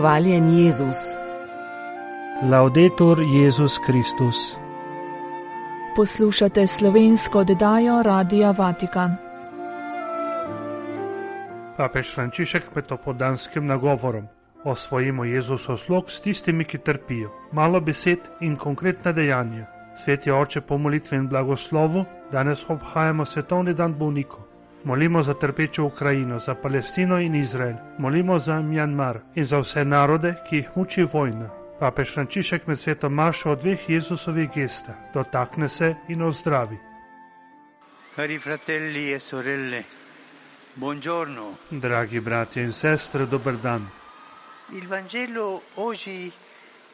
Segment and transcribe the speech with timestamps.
[0.00, 0.96] Hvaljen Jezus.
[2.42, 4.56] Laudetur Jezus Kristus.
[5.96, 9.16] Poslušate slovensko oddajo Radia Vatikan.
[11.76, 14.28] Papež Frančišek med opodanskim nagovorom
[14.64, 17.30] osvojimo Jezuso slog s tistimi, ki trpijo.
[17.52, 19.66] Malo besed in konkretna dejanja.
[20.04, 24.49] Sveti oče po molitvi in blagoslovu, danes obhajamo svetovni dan bolnikov.
[24.84, 30.34] Molimo za trpečo Ukrajino, za Palestino in Izrael, molimo za Mjanmar in za vse narode,
[30.48, 31.50] ki jih muči vojna.
[31.80, 36.78] Papež Frančišek med svetom maša o dveh Jezusovih gestah, dotakne se in ozdravi.
[38.14, 39.84] Cari fratelli e sorelle,
[40.74, 41.56] buongiorno.
[41.70, 43.88] Dragi bratje in sestre, dober dan.
[44.72, 46.32] Il Vangelo oggi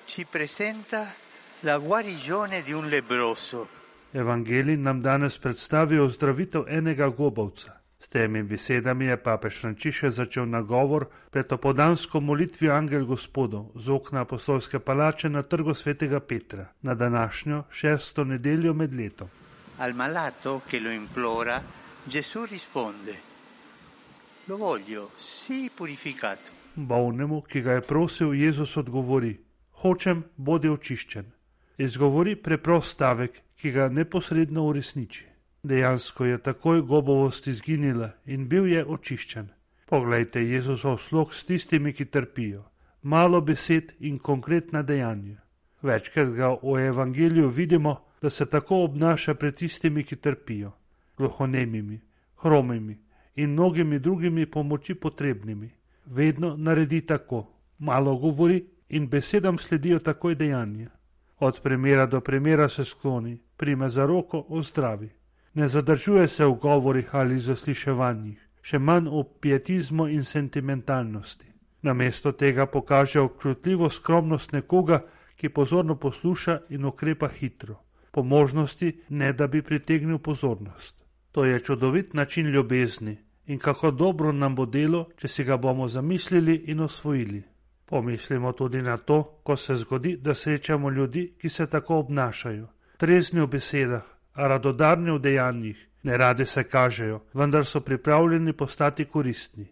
[0.04, 1.14] ci presenta
[1.60, 3.68] la guarigione di un lebroso.
[4.12, 7.75] Evangelij nam danes predstavi ozdravitev enega gobovca.
[8.06, 14.22] S temi besedami je papež Frančišek začel nagovor pred opodansko molitvijo Angel Gospodov z okna
[14.22, 19.28] apostolske palače na trgu svetega Petra na današnjo šesto nedeljo med letom.
[19.78, 21.60] Al malato che lo implora,
[22.06, 23.14] Gesù risponde,
[24.46, 26.50] lo voglio, sii purificato.
[26.74, 29.36] Bolnemu, ki ga je prosil, Jezus odgovori:
[29.82, 31.24] Hočem, bodi očiščen.
[31.78, 35.35] Izgovori preprost stavek, ki ga neposredno uresniči.
[35.66, 39.48] Dejansko je takoj gobovost izginila in bil je očiščen.
[39.86, 42.62] Poglejte Jezusov slog s tistimi, ki trpijo.
[43.02, 45.40] Malo besed in konkretna dejanja.
[45.82, 50.70] Večkrat ga v evangeliju vidimo, da se tako obnaša pred tistimi, ki trpijo,
[51.18, 52.00] gluhonemimi,
[52.36, 52.98] hromimi
[53.34, 55.70] in mnogimi drugimi pomoči potrebnimi.
[56.06, 57.46] Vedno naredi tako,
[57.78, 60.90] malo govori in besedam sledijo takoj dejanja.
[61.38, 65.15] Od primera do primera se skloni, prime za roko, ozdravi.
[65.56, 71.48] Ne zadržuje se v govorih ali zasliševanjih, še manj v pietizmu in sentimentalnosti.
[71.82, 75.00] Namesto tega pokaže občutljivo skromnost nekoga,
[75.36, 77.76] ki pozorno posluša in ukrepa hitro,
[78.12, 81.04] po možnosti ne da bi pritegnil pozornost.
[81.32, 83.16] To je čudovit način ljubezni
[83.46, 87.42] in kako dobro nam bo delo, če si ga bomo zamislili in osvojili.
[87.86, 92.66] Pomislimo tudi na to, ko se zgodi, da srečamo ljudi, ki se tako obnašajo,
[92.98, 99.66] trezni v besedah, radodarni v dejanjih, ne rade se kažejo, vendar so pripravljeni postati koristni.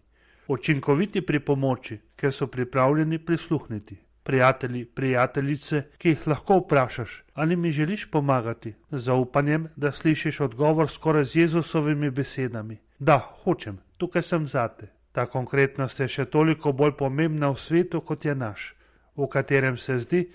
[0.47, 3.97] Učinkoviti pri pomoči, ker so pripravljeni prisluhniti.
[4.23, 11.23] Prijatelji, prijateljice, ki jih lahko vprašaš, ali mi želiš pomagati, zaupanjem, da slišiš odgovor skoraj
[11.23, 12.77] z Jezusovimi besedami.
[12.99, 14.87] Da, hočem, tukaj sem zate.
[15.11, 18.73] Ta konkretnost je še toliko bolj pomembna v svetu, kot je naš,
[19.15, 20.25] v katerem se zdi,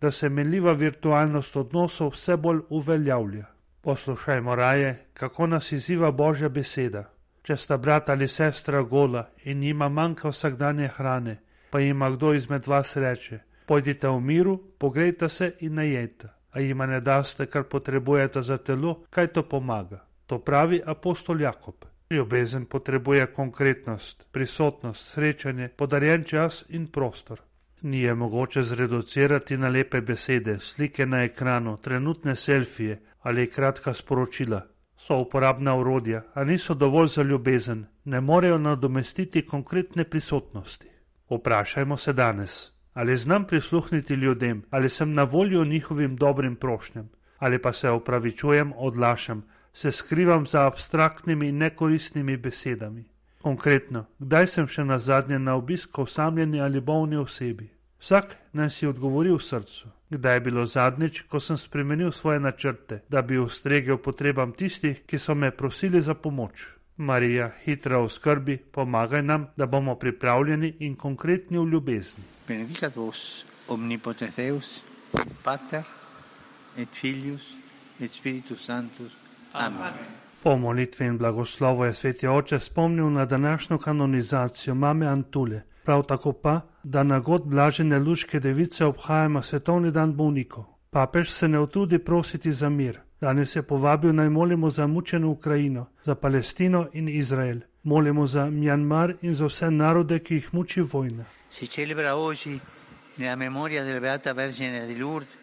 [0.00, 3.44] da se menljiva virtualnost odnosov vse bolj uveljavlja.
[3.82, 7.04] Poslušajmo raje, kako nas izziva Božja beseda.
[7.42, 11.38] Če sta brat ali sestra gola in jima manjka vsakdanje hrane,
[11.70, 16.86] pa jima kdo izmed vas reče: Pojdite v miru, pogrejte se in najete, a jima
[16.86, 20.04] ne daste, kar potrebujete za telo, kaj to pomaga.
[20.26, 21.74] To pravi apostol Jakob.
[22.10, 27.40] Ljubezen potrebuje konkretnost, prisotnost, srečanje, podarjen čas in prostor.
[27.82, 34.62] Ni je mogoče zreducirati na lepe besede, slike na ekranu, trenutne selfije ali kratka sporočila.
[34.96, 40.88] So uporabna urodja, a niso dovolj za ljubezen, ne morejo nadomestiti konkretne prisotnosti.
[41.30, 47.62] Vprašajmo se danes, ali znam prisluhniti ljudem, ali sem na voljo njihovim dobrim prošnjam, ali
[47.62, 53.04] pa se opravičujem, odlašam, se skrivam za abstraktnimi in nekoristnimi besedami.
[53.42, 57.70] Konkretno, kdaj sem še na zadnje na obisk osamljeni ali bolni osebi?
[58.00, 63.02] Vsak naj si odgovori v srcu, kdaj je bilo zadnjič, ko sem spremenil svoje načrte,
[63.08, 66.66] da bi ustregel potrebam tistih, ki so me prosili za pomoč.
[66.96, 72.24] Marija, hitra v skrbi, pomagaj nam, da bomo pripravljeni in konkretni v ljubezni.
[72.48, 74.80] Benedicat vos omnipotens Deus,
[75.42, 75.84] Pater
[76.76, 77.46] et Filius
[78.00, 79.12] et Spiritus Sanctus.
[79.52, 79.94] Amen.
[80.42, 86.32] Po molitvi in blagoslovu je sveti oče spomnil na današnjo kanonizacijo mame Antule, prav tako
[86.32, 90.64] pa, da na god blažene luške device obhajamo svetovni dan bolnikov.
[90.90, 93.00] Papež se ne utrudi prositi za mir.
[93.20, 97.58] Danes je povabil naj molimo za mučeno Ukrajino, za Palestino in Izrael.
[97.82, 101.24] Molimo za Mjanmar in za vse narode, ki jih muči vojna.
[101.50, 102.60] Si celebra oggi,
[103.16, 105.36] nella memoria della Beata Vergine di Lourdes,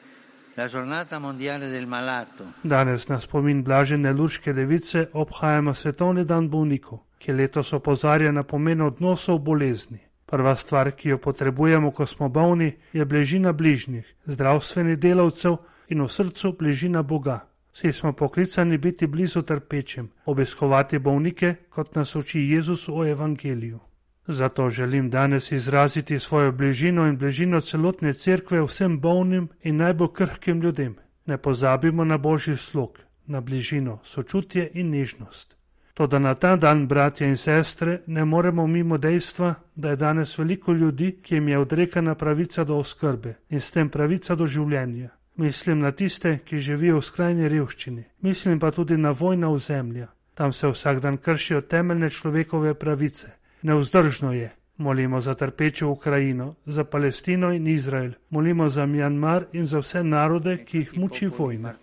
[0.55, 2.43] la giornata mondiale del malato.
[2.63, 8.81] Danes na spomin blažene luške device obhajamo svetovni dan bolnikov, ki letos opozarja na pomen
[8.81, 10.06] odnosov bolezni.
[10.27, 15.55] Prva stvar, ki jo potrebujemo, ko smo bolni, je bližina bližnjih, zdravstvenih delavcev
[15.87, 17.47] in v srcu bližina Boga.
[17.71, 23.79] Vsi smo poklicani biti blizu trpečim, obiskovati bolnike, kot nas uči Jezus v Evangeliju.
[24.27, 30.61] Zato želim danes izraziti svojo bližino in bližino celotne cerkve vsem bolnim in najbolj krhkim
[30.61, 30.95] ljudem.
[31.25, 35.56] Ne pozabimo na božji slog, na bližino, sočutje in nežnost.
[35.97, 40.73] Toda na ta dan, bratje in sestre, ne moremo mimo dejstva, da je danes veliko
[40.73, 45.09] ljudi, ki jim je odrekana pravica do oskrbe in s tem pravica do življenja.
[45.35, 50.07] Mislim na tiste, ki živijo v skrajni revščini, mislim pa tudi na vojna ozemlja.
[50.33, 53.33] Tam se vsak dan kršijo temeljne človekove pravice.
[53.61, 54.53] Neuzdržno je.
[54.77, 60.59] Molimo za trpečo Ukrajino, za Palestino in Izrael, molimo za Mjanmar in za vse narode,
[60.65, 61.73] ki jih muči vojna.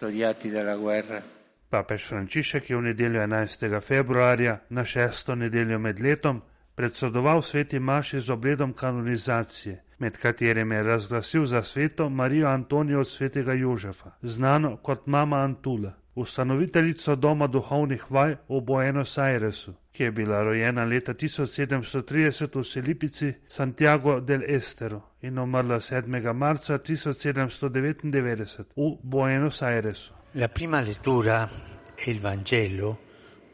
[1.74, 3.80] Papež Frančišek je v nedeljo 11.
[3.82, 6.42] februarja na šesto nedeljo med letom
[6.74, 13.08] predsedoval sveti Maši z obredom kanonizacije, med katerim je razglasil za sveto Marijo Antonijo od
[13.08, 20.10] svetega Jožefa, znano kot mama Antula, ustanoviteljico doma duhovnih vaj v Buenos Airesu, ki je
[20.10, 26.32] bila rojena leta 1730 v Selipici Santiago del Estero in umrla 7.
[26.32, 30.12] marca 1799 v Buenos Airesu.
[30.32, 31.48] La prima lettura
[31.94, 32.98] e il Vangelo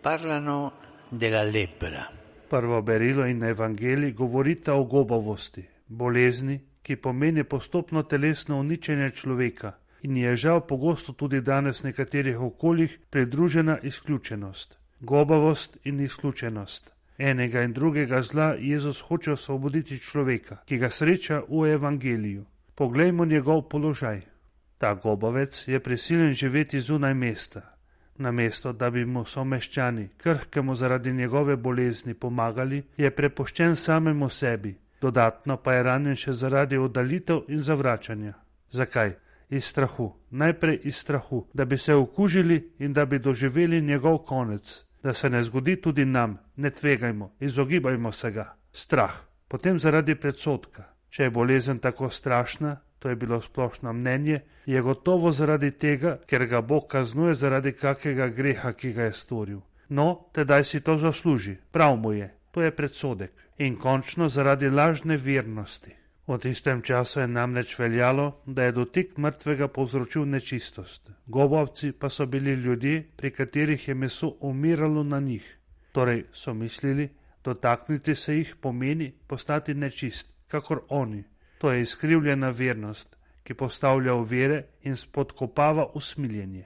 [0.01, 0.73] parlano
[1.09, 2.11] della lebbra.
[2.49, 10.17] Prvo berilo in evangeli govorita o gobavosti, bolezni, ki pomeni postopno telesno uničenje človeka in
[10.17, 14.79] je žal pogosto tudi danes v nekaterih okoljih pridružena izključenost.
[15.01, 16.93] Gobavost in izključenost.
[17.19, 22.45] Enega in drugega zla Jezus hoče osvoboditi človeka, ki ga sreča v evangeliju.
[22.75, 24.21] Poglejmo njegov položaj.
[24.79, 27.61] Ta gobavec je prisiljen živeti zunaj mesta.
[28.17, 35.57] Namesto, da bi mu someščani, krhkemu zaradi njegove bolezni, pomagali, je prepoščen samemu sebi, dodatno
[35.57, 38.33] pa je ranjen še zaradi oddalitev in zavračanja.
[38.71, 39.15] Zakaj?
[39.51, 44.85] Iz strahu, najprej iz strahu, da bi se okužili in da bi doživeli njegov konec,
[45.03, 48.57] da se ne zgodi tudi nam, ne tvegajmo, izogibajmo se ga.
[48.73, 49.13] Strah,
[49.49, 50.85] potem zaradi predsotka.
[51.11, 56.47] Če je bolezen tako strašna, to je bilo splošno mnenje, je gotovo zaradi tega, ker
[56.47, 59.61] ga Bog kaznuje zaradi kakega greha, ki ga je storil.
[59.89, 63.33] No, tedaj si to zasluži, prav mu je, to je predsodek.
[63.59, 66.00] In končno zaradi lažne vernosti.
[66.31, 71.11] V tistem času je namreč veljalo, da je dotik mrtvega povzročil nečistost.
[71.27, 75.59] Gobavci pa so bili ljudje, pri katerih je meso umiralo na njih.
[75.93, 77.09] Torej so mislili,
[77.45, 81.25] dotakniti se jih pomeni postati nečist, kakor oni.
[81.59, 86.65] To je izkrivljena vernost, ki postavlja ovire in spodkopava usmiljenje.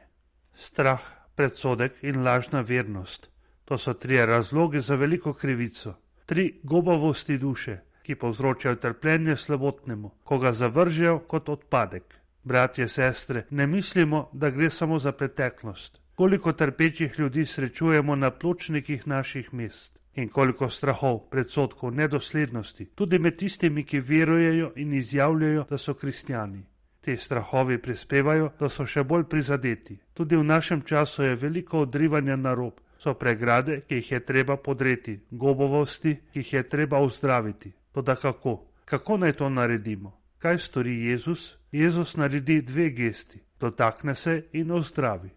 [0.54, 1.00] Strah,
[1.34, 3.30] predsodek in lažna vernost.
[3.64, 5.94] To so tri razloge za veliko krivico,
[6.26, 12.14] tri gobavosti duše, ki povzročajo trpljenje slabotnemu, ko ga zavržejo kot odpadek.
[12.44, 16.00] Bratje, sestre, ne mislimo, da gre samo za preteklost.
[16.14, 23.36] Koliko trpečih ljudi srečujemo na pločnikih naših mest in koliko strahov, predsotkov, nedoslednosti, tudi med
[23.36, 26.62] tistimi, ki verujejo in izjavljajo, da so kristijani.
[27.00, 29.98] Te strahovi prispevajo, da so še bolj prizadeti.
[30.14, 34.56] Tudi v našem času je veliko odrivanja na rob, so pregrade, ki jih je treba
[34.56, 37.72] podreti, gobovosti, ki jih je treba uzdraviti.
[37.94, 38.66] Toda kako?
[38.84, 40.18] Kako naj to naredimo?
[40.38, 41.56] Kaj stori Jezus?
[41.72, 45.30] Jezus naredi dve gesti: dotakne se in ozdravi.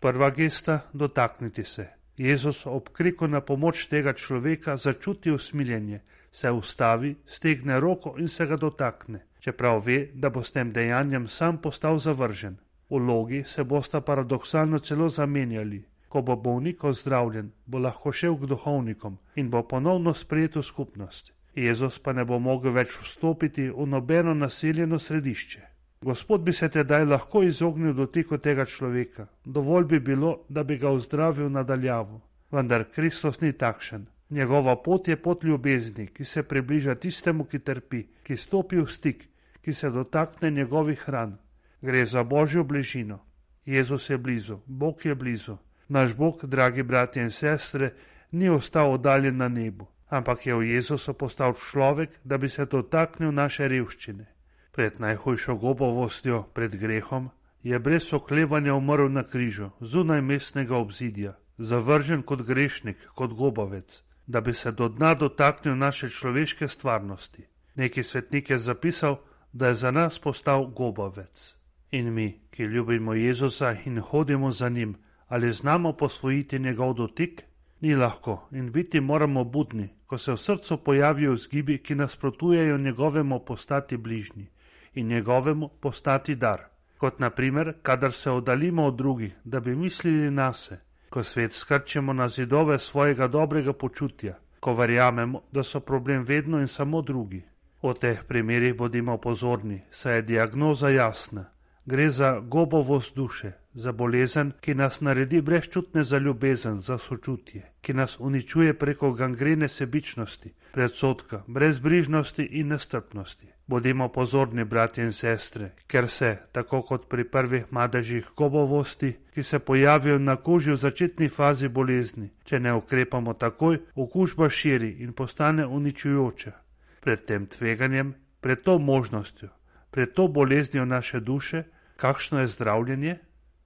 [0.00, 1.86] Prva gesta: dotakniti se.
[2.16, 6.00] Jezus ob kriku na pomoč tega človeka začuti usmiljenje,
[6.32, 11.28] se ustavi, stegne roko in se ga dotakne, čeprav ve, da bo s tem dejanjem
[11.28, 12.56] sam postal zavržen.
[12.90, 15.84] Vlogi se bosta paradoksalno celo zamenjali.
[16.08, 21.34] Ko bo bolnik ozdravljen, bo lahko šel k duhovnikom in bo ponovno sprejet v skupnost.
[21.54, 25.60] Jezus pa ne bo mogel več vstopiti v nobeno naseljeno središče.
[26.04, 30.90] Gospod bi se tedaj lahko izognil dotiku tega človeka, dovolj bi bilo, da bi ga
[30.90, 32.20] ozdravil nadaljavo.
[32.52, 34.06] Vendar Kristus ni takšen.
[34.30, 39.28] Njegova pot je pot ljubezni, ki se približa tistemu, ki trpi, ki stopi v stik,
[39.62, 41.38] ki se dotakne njegovih ran.
[41.80, 43.18] Gre za božjo bližino.
[43.64, 45.56] Jezus je blizu, Bog je blizu.
[45.88, 47.94] Naš Bog, dragi bratje in sestre,
[48.30, 53.34] ni ostal oddaljen na nebu, ampak je v Jezusu postal človek, da bi se dotaknil
[53.34, 54.34] naše revščine
[54.74, 57.30] pred najhujšo gobovostjo, pred grehom,
[57.62, 64.40] je brez oklevanja umrl na križu, zunaj mestnega obzidja, zavržen kot grešnik, kot gobavec, da
[64.40, 67.46] bi se do dna dotaknil naše človeške stvarnosti.
[67.74, 69.16] Neki svetnik je zapisal,
[69.52, 71.54] da je za nas postal gobavec.
[71.90, 74.96] In mi, ki ljubimo Jezusa in hodimo za njim,
[75.28, 77.42] ali znamo posvojiti njegov dotik?
[77.80, 83.40] Ni lahko in biti moramo budni, ko se v srcu pojavijo zgibi, ki nasprotujejo njegovemu
[83.44, 84.46] postati bližnji
[84.94, 86.60] in njegovemu postati dar,
[86.98, 90.78] kot naprimer, kadar se oddalimo od drugih, da bi mislili na se,
[91.10, 96.66] ko svet skrčemo na zidove svojega dobrega počutja, ko verjamemo, da so problem vedno in
[96.66, 97.42] samo drugi.
[97.82, 101.44] V teh primerih bodimo pozorni, saj je diagnoza jasna.
[101.86, 107.94] Gre za gobovost duše, za bolezen, ki nas naredi brezčutne za ljubezen, za sočutje, ki
[107.94, 113.46] nas uničuje preko gangrene sebičnosti, predsotka, brezbrižnosti in nestrpnosti.
[113.66, 119.58] Bodimo pozorni, bratje in sestre, ker se, tako kot pri prvih madežih gobovosti, ki se
[119.58, 125.66] pojavijo na koži v začetni fazi bolezni, če ne ukrepamo takoj, okužba širi in postane
[125.66, 126.52] uničujoča.
[127.00, 129.48] Pred tem tveganjem, pred to možnostjo,
[129.90, 131.62] pred to boleznijo naše duše,
[131.96, 133.18] kakšno je zdravljenje?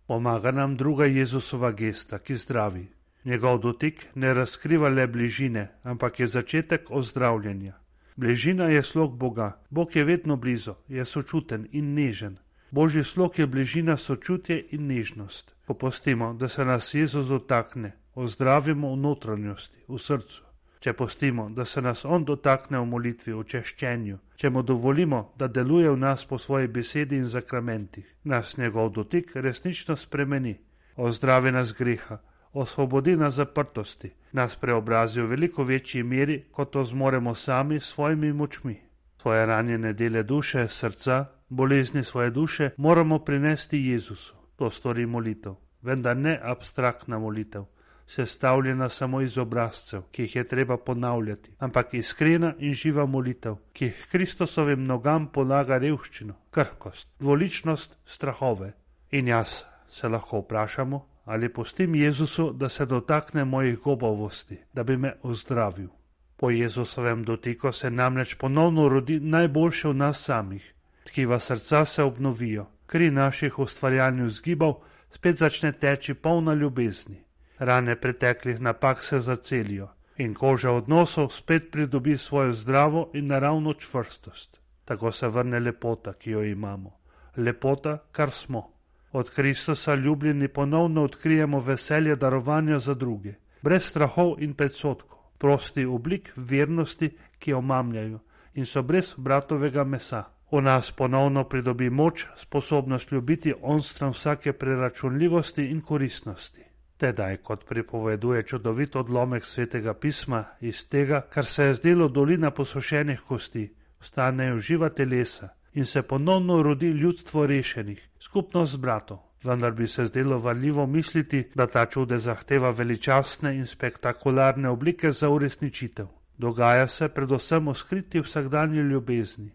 [0.08, 2.86] Pomaga nam druga Jezusova gesta, ki zdravi.
[3.24, 7.74] Njegov dotik ne razkriva le bližine, ampak je začetek ozdravljenja.
[8.16, 12.38] Bližina je slog Boga, Bog je vedno blizu, je sočuten in nežen.
[12.70, 15.54] Božji slog je bližina sočutje in nežnost.
[15.66, 20.47] Ko postimo, da se nas Jezus dotakne, ozdravimo v notranjosti, v srcu.
[20.80, 25.48] Če postimo, da se nas On dotakne v molitvi, v češčenju, če mu dovolimo, da
[25.50, 30.54] deluje v nas po svoji besedi in zakramentih, nas njegov dotik resnično spremeni,
[30.96, 32.20] ozdravi nas greha,
[32.52, 38.32] osvobodi nas zaprtosti, nas preobrazi v veliko večji meri, kot to zmoremo sami s svojimi
[38.32, 38.76] močmi.
[39.18, 44.34] Svoje ranjene dele duše, srca, bolezni svoje duše moramo prinesti Jezusu.
[44.56, 47.66] To stori molitev, vendar ne abstraktna molitev
[48.08, 53.92] sestavljena samo iz obrazcev, ki jih je treba ponavljati, ampak iskrena in živa molitev, ki
[54.10, 58.72] Kristusovim nogam polaga revščino, krhkost, dvoličnost, strahove.
[59.10, 64.96] In jaz se lahko vprašamo, ali pustim Jezusu, da se dotakne mojih gobovosti, da bi
[64.96, 65.88] me ozdravil.
[66.36, 70.74] Po Jezusovem dotiku se namreč ponovno rodi najboljše v nas samih,
[71.04, 74.74] tkiva srca se obnovijo, kri naših ustvarjalnih zgibov
[75.10, 77.27] spet začne teči polna ljubezni
[77.58, 84.60] rane preteklih napak se zacelijo in koža odnosov spet pridobi svojo zdravo in naravno čvrstost.
[84.84, 86.90] Tako se vrne lepota, ki jo imamo.
[87.36, 88.72] Lepota, kar smo.
[89.12, 96.32] Od Kristusa ljubljeni ponovno odkrijemo veselje darovanja za druge, brez strahov in predsotkov, prosti oblik
[96.36, 98.18] vernosti, ki omamljajo
[98.54, 100.24] in so brez bratovega mesa.
[100.50, 106.67] V nas ponovno pridobi moč, sposobnost ljubiti onstran vsake preračunljivosti in koristnosti.
[106.98, 113.20] Tedaj, kot pripoveduje čudovit odlomek svetega pisma, iz tega, kar se je zdelo dolina posušenih
[113.28, 113.68] kosti,
[114.00, 119.18] vstanejo živa telesa in se ponovno rodi ljudstvo rešenih, skupnost bratov.
[119.44, 125.28] Vendar bi se zdelo valjivo misliti, da ta čude zahteva veličastne in spektakularne oblike za
[125.28, 126.06] uresničitev.
[126.38, 129.50] Dogaja se predvsem v skriti vsakdanji ljubezni,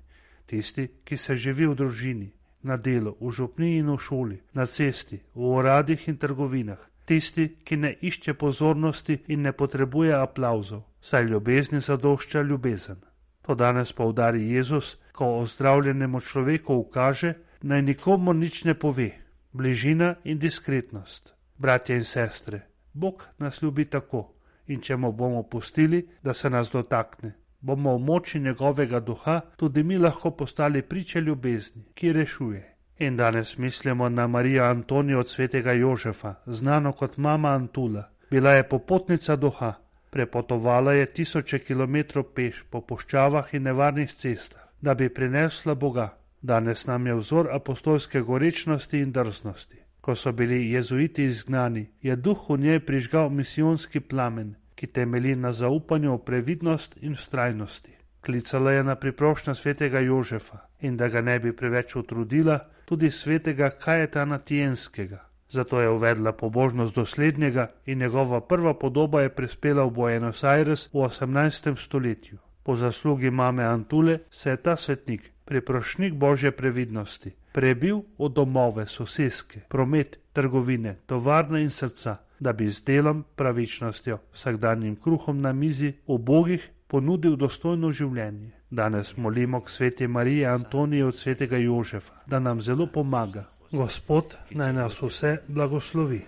[0.45, 2.31] tisti, ki se živi v družini,
[2.61, 7.77] na delu, v župniji in v šoli, na cesti, v uradih in trgovinah, tisti, ki
[7.77, 13.01] ne išče pozornosti in ne potrebuje aplauzov, saj ljubezni zadošča ljubezen.
[13.41, 19.11] To danes poudari Jezus, ko ozdravljenemu človeku ukaže, naj nikomu nič ne pove.
[19.53, 21.33] Bližina in diskretnost.
[21.57, 22.61] Bratje in sestre,
[22.93, 24.33] Bog nas ljubi tako
[24.67, 29.83] in če mu bomo pustili, da se nas dotakne, bomo v moči njegovega duha tudi
[29.83, 32.72] mi lahko postali priče ljubezni, ki rešuje.
[32.99, 38.09] In danes mislimo na Marijo Antonijo od svetega Jožefa, znano kot mama Antula.
[38.29, 39.73] Bila je popotnica duha,
[40.09, 46.17] prepotovala je tisoče kilometrov peš po puščavah in nevarnih cestah, da bi prinesla Boga.
[46.41, 49.77] Danes nam je vzor apostolske gorečnosti in drznosti.
[50.01, 55.51] Ko so bili jezuiti izgnani, je duh v njej prižgal misijonski plamen, ki temeli na
[55.51, 57.91] zaupanju v previdnost in vztrajnosti.
[58.21, 63.69] Klicala je na priprošnjo svetega Jožefa in da ga ne bi preveč utrudila, tudi svetega
[63.69, 65.29] Kajetana Tijenskega.
[65.49, 70.97] Zato je uvedla pobožnost doslednjega in njegova prva podoba je prispela v Buenos Aires v
[70.97, 71.75] 18.
[71.77, 72.37] stoletju.
[72.63, 79.59] Po zaslugi mame Antule se je ta svetnik, priprošnik božje previdnosti, prebil v domove, soseske,
[79.69, 86.69] promet, trgovine, tovarne in srca, da bi z delom, pravičnostjo, vsakdanjim kruhom na mizi, ubogih
[86.93, 88.51] ponudil dostojno življenje.
[88.69, 93.47] Danes molimo k sveti Mariji Antoniji od svetega Jožefa, da nam zelo pomaga.
[93.71, 96.19] Gospod naj nas vse blagoslovi.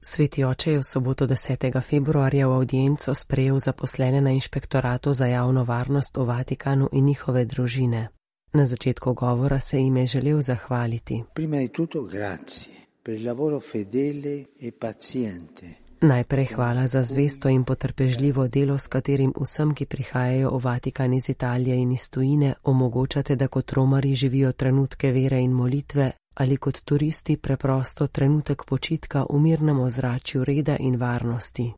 [0.00, 1.66] Sveti oče je v soboto 10.
[1.80, 8.08] februarja v audienco sprejel zaposlene na inšpektoratu za javno varnost v Vatikanu in njihove družine.
[8.52, 11.22] Na začetku govora se jim je želel zahvaliti.
[11.34, 17.64] Prima di tutto grazie per il lavoro fedele e paziente Najprej hvala za zvesto in
[17.64, 23.36] potrpežljivo delo, s katerim vsem, ki prihajajo v Vatikan iz Italije in iz tujine, omogočate,
[23.36, 29.40] da kot romari živijo trenutke vere in molitve ali kot turisti preprosto trenutek počitka v
[29.40, 31.72] mirnem ozračju reda in varnosti.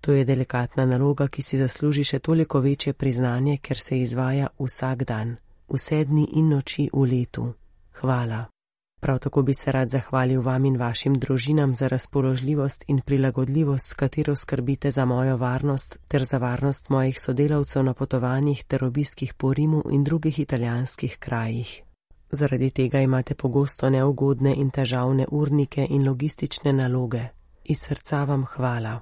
[0.00, 5.04] To je delikatna naloga, ki si zasluži še toliko večje priznanje, ker se izvaja vsak
[5.04, 5.36] dan,
[5.68, 7.52] vse dni in noči v letu.
[8.00, 8.53] Hvala.
[9.04, 13.94] Prav tako bi se rad zahvalil vam in vašim družinam za razpoložljivost in prilagodljivost, s
[13.94, 19.54] katero skrbite za mojo varnost ter za varnost mojih sodelavcev na potovanjih ter obiskih po
[19.54, 21.82] Rimu in drugih italijanskih krajih.
[22.30, 27.28] Zaradi tega imate pogosto neugodne in težavne urnike in logistične naloge.
[27.64, 29.00] Iz srca vam hvala.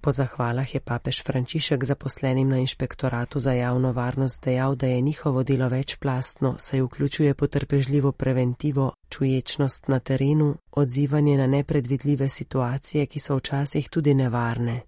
[0.00, 5.42] Po zahvalah je papež Frančišek zaposlenim na inšpektoratu za javno varnost dejal, da je njihovo
[5.42, 13.36] delo večplastno, saj vključuje potrpežljivo preventivo, čuječnost na terenu, odzivanje na nepredvidljive situacije, ki so
[13.36, 14.80] včasih tudi nevarne.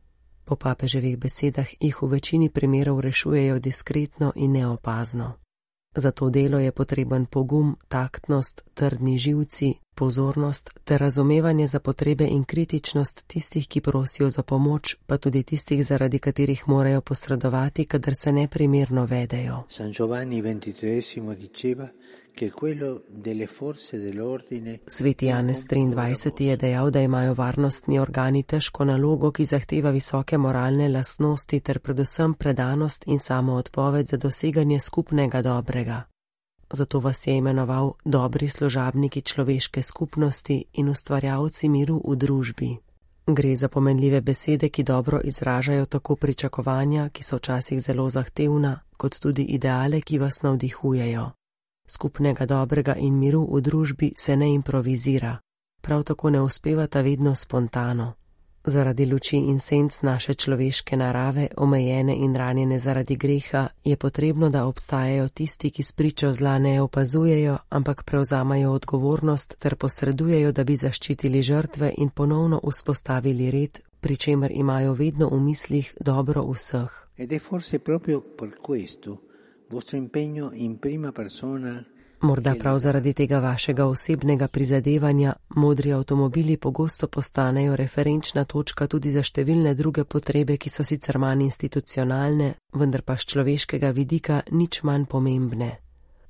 [0.44, 5.32] Po papeževih besedah jih v večini primerov rešujejo diskretno in neopazno.
[5.94, 12.44] Za to delo je potreben pogum, taktnost, trdni živci, pozornost ter razumevanje za potrebe in
[12.44, 18.32] kritičnost tistih, ki prosijo za pomoč, pa tudi tistih, zaradi katerih morajo posredovati, kadar se
[18.32, 19.64] neprimerno vedejo.
[24.86, 30.88] Sveti Janez 23 je dejal, da imajo varnostni organi težko nalogo, ki zahteva visoke moralne
[30.88, 36.02] lasnosti ter predvsem predanost in samo odpoved za doseganje skupnega dobrega.
[36.72, 42.76] Zato vas je imenoval dobri služabniki človeške skupnosti in ustvarjalci miru v družbi.
[43.26, 49.18] Gre za pomenljive besede, ki dobro izražajo tako pričakovanja, ki so včasih zelo zahtevna, kot
[49.20, 51.30] tudi ideale, ki vas navdihujejo
[51.90, 55.38] skupnega dobrega in miru v družbi se ne improvizira,
[55.80, 58.14] prav tako ne uspevata vedno spontano.
[58.64, 64.66] Zaradi luči in senc naše človeške narave, omejene in ranjene zaradi greha, je potrebno, da
[64.66, 71.42] obstajajo tisti, ki spričo zla ne opazujejo, ampak prevzamajo odgovornost ter posredujejo, da bi zaščitili
[71.42, 76.92] žrtve in ponovno vzpostavili red, pri čemer imajo vedno v mislih dobro vseh.
[77.16, 79.29] Ed è forse proprio per questo
[82.20, 89.22] Morda prav zaradi tega vašega osebnega prizadevanja modri avtomobili pogosto postanejo referenčna točka tudi za
[89.22, 95.06] številne druge potrebe, ki so sicer manj institucionalne, vendar pa z človeškega vidika nič manj
[95.06, 95.70] pomembne.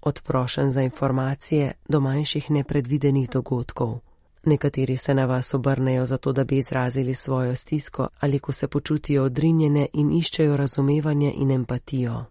[0.00, 4.00] Od prošen za informacije do manjših nepredvidenih dogodkov.
[4.44, 9.24] Nekateri se na vas obrnejo zato, da bi izrazili svojo stisko ali ko se počutijo
[9.24, 12.24] odrinjene in iščejo razumevanje in empatijo.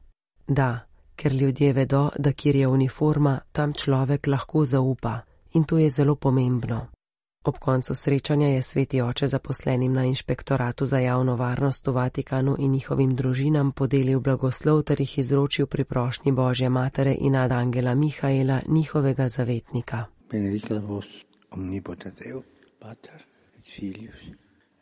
[0.48, 0.89] Da,
[1.20, 5.20] ker ljudje vedo, da kjer je uniforma, tam človek lahko zaupa
[5.54, 6.88] in to je zelo pomembno.
[7.44, 12.72] Ob koncu srečanja je sveti oče zaposlenim na inšpektoratu za javno varnost v Vatikanu in
[12.72, 18.62] njihovim družinam podelil blagoslov ter jih izročil pri prošnji Božje matere in ad Angela Mihaela,
[18.68, 20.06] njihovega zavetnika.
[20.32, 21.06] Benedicat vos
[21.52, 22.44] omnipotenteo,
[22.80, 23.24] Pater
[23.58, 24.22] et Filius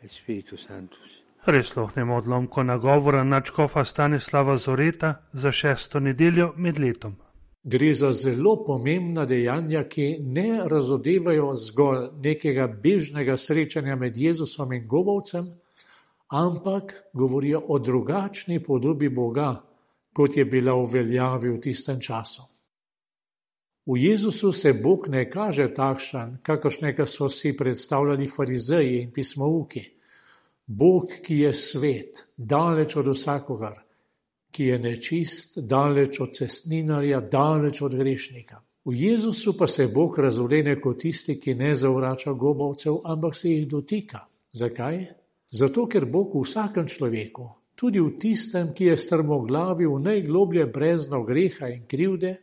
[0.03, 1.16] et Spiritus Sanctus.
[1.47, 7.15] Res lohnemo odlomko nagovora načkofa Stanislava Zoreta za šesto nedeljo med letom.
[7.63, 14.87] Gre za zelo pomembna dejanja, ki ne razodevajo zgolj nekega bežnega srečanja med Jezusom in
[14.87, 15.47] Gobovcem,
[16.27, 19.55] ampak govorijo o drugačni podobi Boga,
[20.13, 22.43] kot je bila v veljavi v tistem času.
[23.85, 29.96] V Jezusu se Bog ne kaže takšen, kakršnega so si predstavljali farizeji in pismouki.
[30.67, 33.77] Bog, ki je svet, daleč od vsakogar,
[34.51, 38.59] ki je nečist, daleč od cestninarja, daleč od grešnika.
[38.85, 43.67] V Jezusu pa se Bog razvlene kot tisti, ki ne zavrača gobovcev, ampak se jih
[43.67, 44.25] dotika.
[44.51, 45.05] Zakaj?
[45.51, 51.23] Zato, ker Bog v vsakem človeku, tudi v tistem, ki je strmoglavi v najgloblje brezno
[51.23, 52.35] greha in krivde,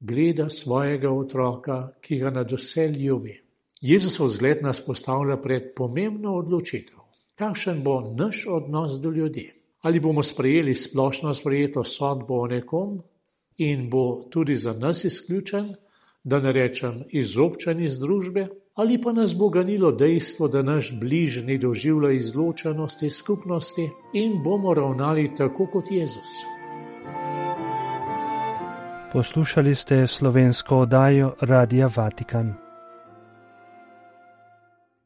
[0.00, 3.40] gleda svojega otroka, ki ga nad vse ljubi.
[3.80, 6.97] Jezusov zgled nas postavlja pred pomembno odločitev
[7.38, 9.52] kakšen bo naš odnos do ljudi.
[9.80, 12.98] Ali bomo sprejeli splošno sprejeto sodbo o nekom
[13.58, 15.74] in bo tudi za nas izključen,
[16.24, 21.58] da ne rečem izobčen iz družbe, ali pa nas bo ganilo dejstvo, da naš bližnji
[21.58, 26.38] doživlja izločenost iz skupnosti in bomo ravnali tako kot Jezus.
[29.12, 32.67] Poslušali ste slovensko oddajo Radia Vatikan.